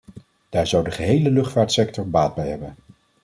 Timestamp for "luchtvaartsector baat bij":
1.31-2.47